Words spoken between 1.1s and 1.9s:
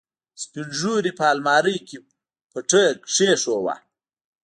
په المارۍ